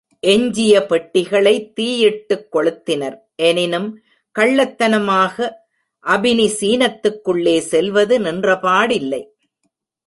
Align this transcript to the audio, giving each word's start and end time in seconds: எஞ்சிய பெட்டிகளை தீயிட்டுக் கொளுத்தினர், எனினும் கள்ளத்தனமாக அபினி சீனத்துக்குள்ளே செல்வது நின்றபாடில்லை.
எஞ்சிய 0.19 0.85
பெட்டிகளை 0.85 1.73
தீயிட்டுக் 1.79 2.47
கொளுத்தினர், 2.51 3.17
எனினும் 3.35 3.87
கள்ளத்தனமாக 4.39 5.51
அபினி 6.05 6.47
சீனத்துக்குள்ளே 6.59 7.57
செல்வது 7.57 8.19
நின்றபாடில்லை. 8.19 9.21